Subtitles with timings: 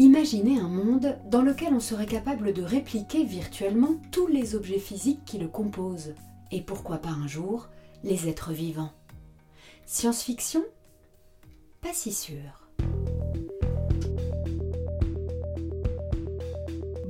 [0.00, 5.26] Imaginez un monde dans lequel on serait capable de répliquer virtuellement tous les objets physiques
[5.26, 6.14] qui le composent,
[6.50, 7.68] et pourquoi pas un jour
[8.02, 8.94] les êtres vivants?
[9.84, 10.62] Science-fiction?
[11.82, 12.59] Pas si sûr.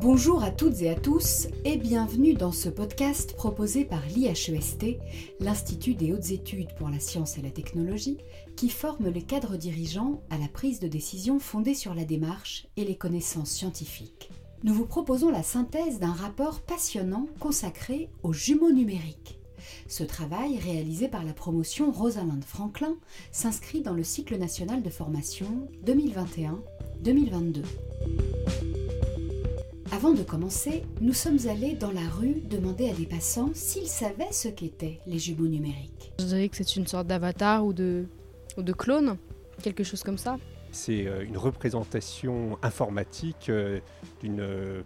[0.00, 4.96] Bonjour à toutes et à tous et bienvenue dans ce podcast proposé par l'IHEST,
[5.40, 8.16] l'Institut des hautes études pour la science et la technologie,
[8.56, 12.86] qui forme les cadres dirigeants à la prise de décision fondée sur la démarche et
[12.86, 14.30] les connaissances scientifiques.
[14.64, 19.38] Nous vous proposons la synthèse d'un rapport passionnant consacré aux jumeaux numériques.
[19.86, 22.96] Ce travail, réalisé par la promotion Rosalind Franklin,
[23.32, 27.64] s'inscrit dans le cycle national de formation 2021-2022.
[29.92, 34.30] Avant de commencer, nous sommes allés dans la rue demander à des passants s'ils savaient
[34.30, 36.12] ce qu'étaient les jumeaux numériques.
[36.20, 38.04] Je dirais que c'est une sorte d'avatar ou de,
[38.56, 39.16] ou de clone,
[39.60, 40.38] quelque chose comme ça.
[40.70, 43.80] C'est euh, une représentation informatique euh,
[44.20, 44.82] d'une euh,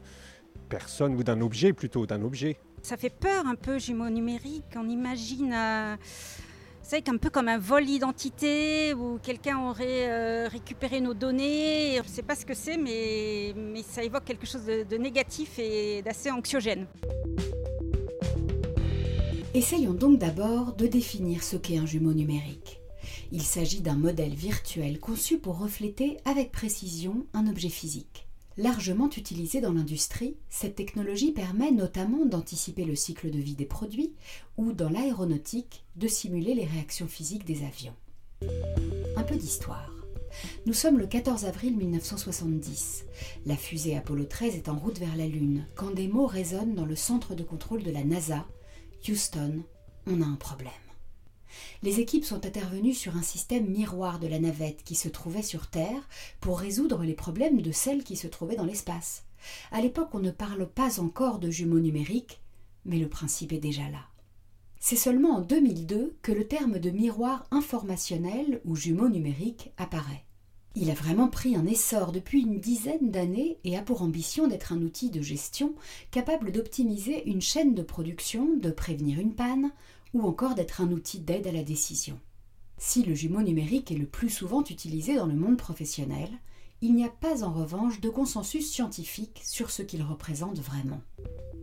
[0.70, 2.56] personne ou d'un objet plutôt, d'un objet.
[2.80, 4.74] Ça fait peur un peu, jumeaux numériques.
[4.74, 5.54] On imagine
[6.86, 11.96] c'est un peu comme un vol d'identité où quelqu'un aurait euh, récupéré nos données.
[11.96, 15.58] Je ne sais pas ce que c'est, mais, mais ça évoque quelque chose de négatif
[15.58, 16.86] et d'assez anxiogène.
[19.54, 22.80] Essayons donc d'abord de définir ce qu'est un jumeau numérique.
[23.32, 28.23] Il s'agit d'un modèle virtuel conçu pour refléter avec précision un objet physique.
[28.56, 34.14] Largement utilisée dans l'industrie, cette technologie permet notamment d'anticiper le cycle de vie des produits
[34.56, 37.96] ou, dans l'aéronautique, de simuler les réactions physiques des avions.
[39.16, 39.90] Un peu d'histoire.
[40.66, 43.06] Nous sommes le 14 avril 1970.
[43.46, 46.86] La fusée Apollo 13 est en route vers la Lune quand des mots résonnent dans
[46.86, 48.46] le centre de contrôle de la NASA.
[49.08, 49.62] Houston,
[50.06, 50.72] on a un problème
[51.82, 55.68] les équipes sont intervenues sur un système miroir de la navette qui se trouvait sur
[55.68, 56.08] Terre
[56.40, 59.24] pour résoudre les problèmes de celle qui se trouvait dans l'espace.
[59.72, 62.40] À l'époque, on ne parle pas encore de jumeaux numériques,
[62.84, 64.06] mais le principe est déjà là.
[64.78, 70.24] C'est seulement en 2002 que le terme de miroir informationnel ou jumeau numérique apparaît.
[70.76, 74.72] Il a vraiment pris un essor depuis une dizaine d'années et a pour ambition d'être
[74.72, 75.74] un outil de gestion
[76.10, 79.70] capable d'optimiser une chaîne de production, de prévenir une panne
[80.14, 82.18] ou encore d'être un outil d'aide à la décision.
[82.78, 86.30] Si le jumeau numérique est le plus souvent utilisé dans le monde professionnel,
[86.80, 91.00] il n'y a pas en revanche de consensus scientifique sur ce qu'il représente vraiment.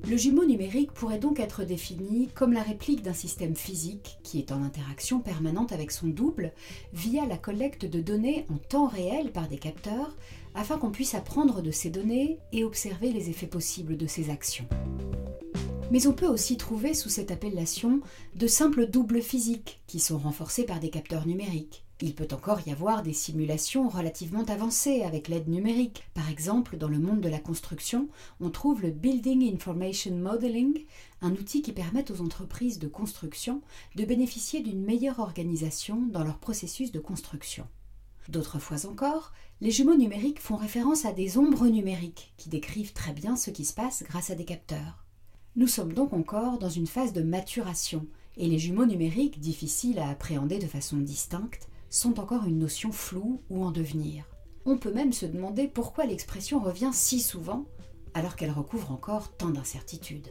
[0.09, 4.51] Le jumeau numérique pourrait donc être défini comme la réplique d'un système physique qui est
[4.51, 6.53] en interaction permanente avec son double
[6.91, 10.15] via la collecte de données en temps réel par des capteurs
[10.55, 14.67] afin qu'on puisse apprendre de ces données et observer les effets possibles de ces actions
[15.91, 17.99] mais on peut aussi trouver sous cette appellation
[18.35, 21.85] de simples doubles physiques qui sont renforcés par des capteurs numériques.
[21.99, 26.03] Il peut encore y avoir des simulations relativement avancées avec l'aide numérique.
[26.15, 28.07] Par exemple, dans le monde de la construction,
[28.39, 30.85] on trouve le Building Information Modeling,
[31.21, 33.61] un outil qui permet aux entreprises de construction
[33.95, 37.67] de bénéficier d'une meilleure organisation dans leur processus de construction.
[38.29, 43.13] D'autres fois encore, les jumeaux numériques font référence à des ombres numériques qui décrivent très
[43.13, 45.00] bien ce qui se passe grâce à des capteurs.
[45.57, 48.07] Nous sommes donc encore dans une phase de maturation,
[48.37, 53.41] et les jumeaux numériques, difficiles à appréhender de façon distincte, sont encore une notion floue
[53.49, 54.23] ou en devenir.
[54.65, 57.65] On peut même se demander pourquoi l'expression revient si souvent,
[58.13, 60.29] alors qu'elle recouvre encore tant d'incertitudes.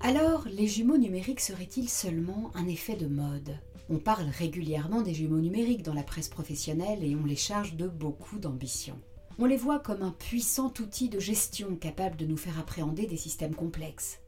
[0.00, 3.56] Alors, les jumeaux numériques seraient-ils seulement un effet de mode?
[3.88, 7.86] On parle régulièrement des jumeaux numériques dans la presse professionnelle et on les charge de
[7.86, 8.98] beaucoup d'ambition.
[9.40, 13.16] On les voit comme un puissant outil de gestion capable de nous faire appréhender des
[13.16, 14.18] systèmes complexes.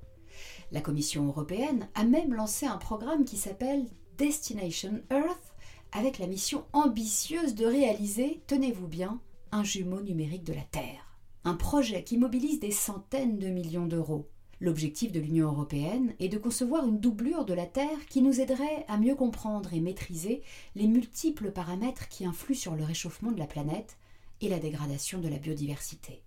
[0.71, 3.87] La Commission européenne a même lancé un programme qui s'appelle
[4.19, 5.56] Destination Earth
[5.91, 11.19] avec la mission ambitieuse de réaliser, tenez-vous bien, un jumeau numérique de la Terre.
[11.42, 14.28] Un projet qui mobilise des centaines de millions d'euros.
[14.60, 18.84] L'objectif de l'Union européenne est de concevoir une doublure de la Terre qui nous aiderait
[18.87, 20.42] à mieux comprendre et maîtriser
[20.77, 23.97] les multiples paramètres qui influent sur le réchauffement de la planète
[24.41, 26.22] et la dégradation de la biodiversité.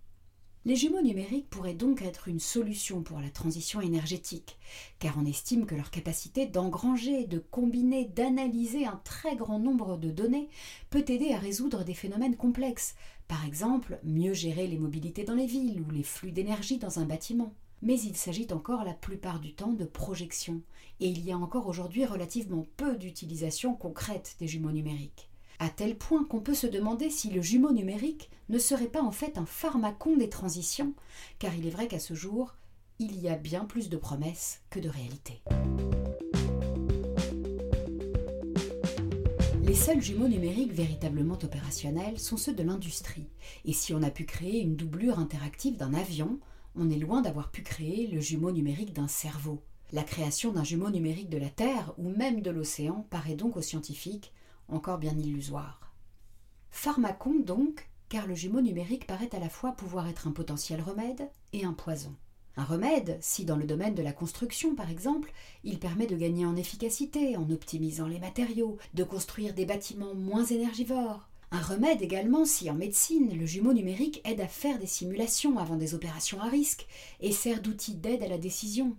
[0.66, 4.58] Les jumeaux numériques pourraient donc être une solution pour la transition énergétique,
[4.98, 10.10] car on estime que leur capacité d'engranger, de combiner, d'analyser un très grand nombre de
[10.10, 10.48] données
[10.90, 12.96] peut aider à résoudre des phénomènes complexes,
[13.28, 17.06] par exemple mieux gérer les mobilités dans les villes ou les flux d'énergie dans un
[17.06, 17.54] bâtiment.
[17.82, 20.62] Mais il s'agit encore la plupart du temps de projection,
[21.02, 25.98] et il y a encore aujourd'hui relativement peu d'utilisation concrète des jumeaux numériques à tel
[25.98, 29.46] point qu'on peut se demander si le jumeau numérique ne serait pas en fait un
[29.46, 30.94] pharmacon des transitions,
[31.40, 32.56] car il est vrai qu'à ce jour,
[33.00, 35.42] il y a bien plus de promesses que de réalités.
[39.64, 43.28] Les seuls jumeaux numériques véritablement opérationnels sont ceux de l'industrie,
[43.66, 46.40] et si on a pu créer une doublure interactive d'un avion,
[46.76, 49.64] on est loin d'avoir pu créer le jumeau numérique d'un cerveau.
[49.92, 53.62] La création d'un jumeau numérique de la Terre ou même de l'océan paraît donc aux
[53.62, 54.32] scientifiques
[54.70, 55.94] encore bien illusoire.
[56.70, 61.30] Pharmacon donc, car le jumeau numérique paraît à la fois pouvoir être un potentiel remède
[61.52, 62.16] et un poison.
[62.56, 65.32] Un remède, si dans le domaine de la construction par exemple,
[65.64, 70.46] il permet de gagner en efficacité en optimisant les matériaux, de construire des bâtiments moins
[70.46, 71.28] énergivores.
[71.52, 75.78] Un remède également si en médecine, le jumeau numérique aide à faire des simulations avant
[75.78, 76.88] des opérations à risque
[77.20, 78.96] et sert d'outil d'aide à la décision.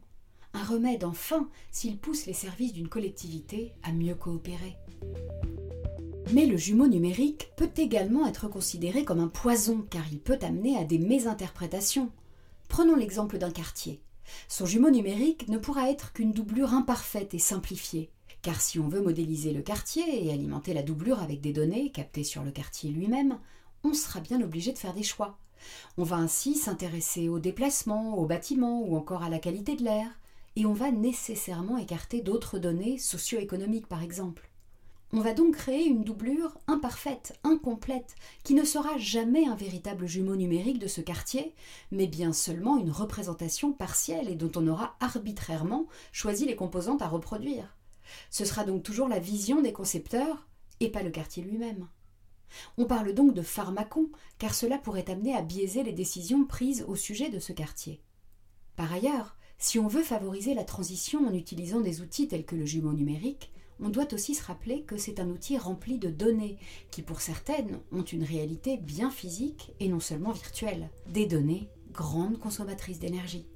[0.52, 4.76] Un remède enfin s'il pousse les services d'une collectivité à mieux coopérer.
[6.32, 10.76] Mais le jumeau numérique peut également être considéré comme un poison car il peut amener
[10.76, 12.10] à des mésinterprétations.
[12.68, 14.00] Prenons l'exemple d'un quartier.
[14.48, 18.10] Son jumeau numérique ne pourra être qu'une doublure imparfaite et simplifiée.
[18.42, 22.24] Car si on veut modéliser le quartier et alimenter la doublure avec des données captées
[22.24, 23.38] sur le quartier lui-même,
[23.84, 25.38] on sera bien obligé de faire des choix.
[25.98, 30.08] On va ainsi s'intéresser aux déplacements, aux bâtiments ou encore à la qualité de l'air,
[30.56, 34.50] et on va nécessairement écarter d'autres données socio-économiques par exemple.
[35.16, 40.34] On va donc créer une doublure imparfaite, incomplète, qui ne sera jamais un véritable jumeau
[40.34, 41.54] numérique de ce quartier,
[41.92, 47.06] mais bien seulement une représentation partielle et dont on aura arbitrairement choisi les composantes à
[47.06, 47.76] reproduire.
[48.28, 50.48] Ce sera donc toujours la vision des concepteurs
[50.80, 51.86] et pas le quartier lui-même.
[52.76, 56.96] On parle donc de pharmacon, car cela pourrait amener à biaiser les décisions prises au
[56.96, 58.02] sujet de ce quartier.
[58.74, 62.66] Par ailleurs, si on veut favoriser la transition en utilisant des outils tels que le
[62.66, 66.56] jumeau numérique, on doit aussi se rappeler que c'est un outil rempli de données,
[66.90, 70.88] qui pour certaines ont une réalité bien physique et non seulement virtuelle.
[71.08, 73.46] Des données grandes consommatrices d'énergie.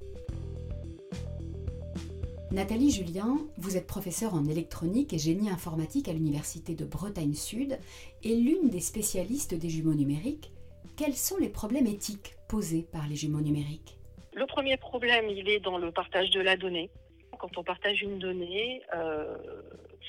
[2.51, 7.77] Nathalie Julien, vous êtes professeure en électronique et génie informatique à l'Université de Bretagne Sud
[8.23, 10.51] et l'une des spécialistes des jumeaux numériques.
[10.97, 13.99] Quels sont les problèmes éthiques posés par les jumeaux numériques?
[14.33, 16.89] Le premier problème, il est dans le partage de la donnée.
[17.39, 19.37] Quand on partage une donnée, euh,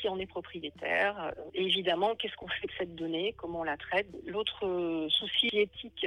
[0.00, 1.16] si on est propriétaire.
[1.24, 5.48] Euh, évidemment, qu'est-ce qu'on fait de cette donnée Comment on la traite L'autre euh, souci
[5.52, 6.06] éthique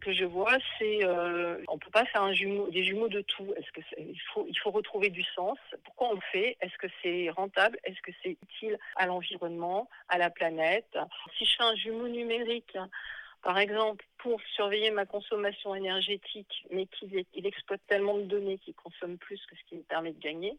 [0.00, 3.54] que je vois, c'est euh, on peut pas faire des jumeaux de tout.
[3.98, 5.58] Il faut retrouver du sens?
[5.84, 6.56] Pourquoi on le fait?
[6.60, 7.78] Est-ce que c'est rentable?
[7.84, 10.98] Est-ce que c'est utile à l'environnement, à la planète?
[11.38, 12.76] Si je fais un jumeau numérique
[13.44, 19.18] par exemple, pour surveiller ma consommation énergétique, mais qu'il exploite tellement de données qu'il consomme
[19.18, 20.58] plus que ce qui me permet de gagner,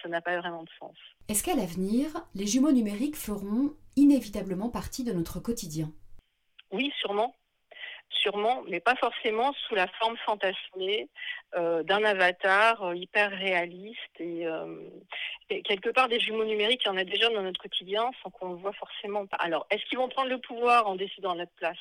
[0.00, 0.96] ça n'a pas vraiment de sens.
[1.28, 5.90] Est-ce qu'à l'avenir, les jumeaux numériques feront inévitablement partie de notre quotidien?
[6.70, 7.34] Oui, sûrement.
[8.08, 11.08] Sûrement, mais pas forcément sous la forme fantasmée
[11.56, 14.20] euh, d'un avatar euh, hyper réaliste.
[14.20, 14.88] Euh,
[15.50, 18.30] et, quelque part, des jumeaux numériques, il y en a déjà dans notre quotidien sans
[18.30, 19.24] qu'on le voit forcément.
[19.40, 21.78] Alors, est-ce qu'ils vont prendre le pouvoir en décidant à notre place?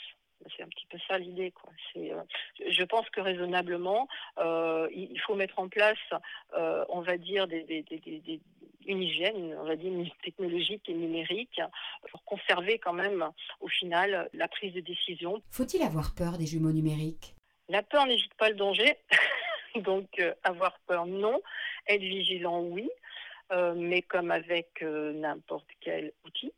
[0.55, 1.51] C'est un petit peu ça l'idée.
[1.51, 1.71] Quoi.
[1.97, 2.23] Euh,
[2.69, 4.07] je pense que raisonnablement,
[4.39, 5.97] euh, il faut mettre en place,
[6.57, 7.85] euh, on va dire, des,
[8.87, 9.91] une hygiène, on va dire,
[10.23, 11.61] technologique et numérique
[12.09, 13.29] pour conserver quand même,
[13.59, 15.41] au final, la prise de décision.
[15.51, 17.35] Faut-il avoir peur des jumeaux numériques?
[17.69, 18.97] La peur n'évite pas le danger.
[19.75, 21.41] Donc, avoir peur, non.
[21.87, 22.89] Être vigilant, oui.
[23.75, 26.51] mais comme avec n'importe quel outil,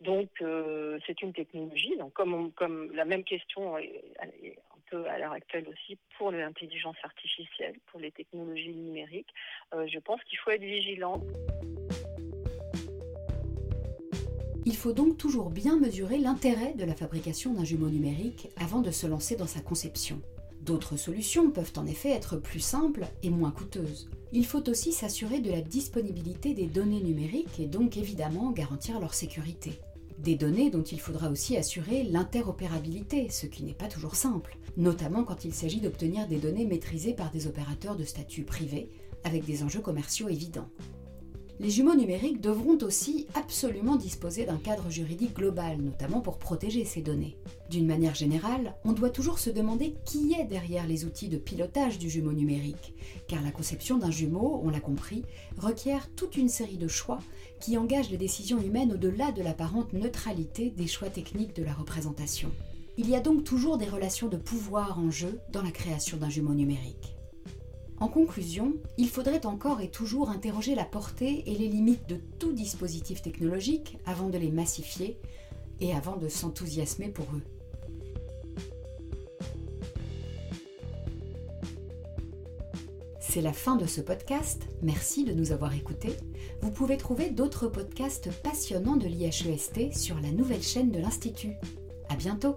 [0.00, 1.96] donc euh, c'est une technologie.
[1.98, 6.96] Donc comme, comme la même question est, un peu à l'heure actuelle aussi pour l'intelligence
[7.02, 9.32] artificielle, pour les technologies numériques,
[9.74, 11.22] euh, je pense qu'il faut être vigilant.
[14.64, 18.90] Il faut donc toujours bien mesurer l'intérêt de la fabrication d'un jumeau numérique avant de
[18.90, 20.20] se lancer dans sa conception.
[20.60, 24.10] D'autres solutions peuvent en effet être plus simples et moins coûteuses.
[24.32, 29.14] Il faut aussi s'assurer de la disponibilité des données numériques et donc évidemment garantir leur
[29.14, 29.78] sécurité.
[30.18, 35.24] Des données dont il faudra aussi assurer l'interopérabilité, ce qui n'est pas toujours simple, notamment
[35.24, 38.90] quand il s'agit d'obtenir des données maîtrisées par des opérateurs de statut privé,
[39.24, 40.68] avec des enjeux commerciaux évidents
[41.58, 47.00] les jumeaux numériques devront aussi absolument disposer d'un cadre juridique global, notamment pour protéger ces
[47.00, 47.36] données.
[47.70, 51.98] D'une manière générale, on doit toujours se demander qui est derrière les outils de pilotage
[51.98, 52.94] du jumeau numérique,
[53.26, 55.24] car la conception d'un jumeau, on l'a compris,
[55.56, 57.20] requiert toute une série de choix
[57.58, 62.50] qui engagent les décisions humaines au-delà de l'apparente neutralité des choix techniques de la représentation.
[62.98, 66.30] Il y a donc toujours des relations de pouvoir en jeu dans la création d'un
[66.30, 67.15] jumeau numérique.
[67.98, 72.52] En conclusion, il faudrait encore et toujours interroger la portée et les limites de tout
[72.52, 75.18] dispositif technologique avant de les massifier
[75.80, 77.42] et avant de s'enthousiasmer pour eux.
[83.36, 84.62] C'est la fin de ce podcast.
[84.82, 86.16] Merci de nous avoir écoutés.
[86.62, 91.52] Vous pouvez trouver d'autres podcasts passionnants de l'IHEST sur la nouvelle chaîne de l'Institut.
[92.08, 92.56] À bientôt!